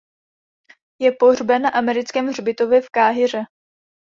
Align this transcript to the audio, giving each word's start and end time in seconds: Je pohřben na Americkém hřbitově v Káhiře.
Je 1.01 1.11
pohřben 1.11 1.61
na 1.61 1.69
Americkém 1.69 2.27
hřbitově 2.27 2.81
v 2.81 2.89
Káhiře. 2.89 3.43